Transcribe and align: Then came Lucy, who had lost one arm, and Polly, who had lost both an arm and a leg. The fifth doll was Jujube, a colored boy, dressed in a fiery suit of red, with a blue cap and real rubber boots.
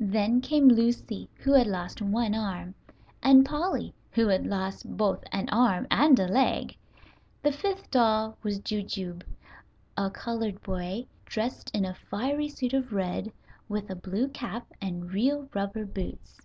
Then 0.00 0.40
came 0.40 0.66
Lucy, 0.66 1.28
who 1.36 1.52
had 1.52 1.68
lost 1.68 2.02
one 2.02 2.34
arm, 2.34 2.74
and 3.22 3.46
Polly, 3.46 3.94
who 4.10 4.26
had 4.26 4.44
lost 4.44 4.96
both 4.96 5.22
an 5.30 5.48
arm 5.50 5.86
and 5.92 6.18
a 6.18 6.26
leg. 6.26 6.76
The 7.40 7.52
fifth 7.52 7.88
doll 7.88 8.36
was 8.42 8.58
Jujube, 8.58 9.22
a 9.96 10.10
colored 10.10 10.60
boy, 10.60 11.06
dressed 11.24 11.70
in 11.72 11.84
a 11.84 11.94
fiery 11.94 12.48
suit 12.48 12.72
of 12.74 12.92
red, 12.92 13.30
with 13.68 13.88
a 13.90 13.94
blue 13.94 14.26
cap 14.26 14.66
and 14.82 15.12
real 15.12 15.48
rubber 15.54 15.86
boots. 15.86 16.40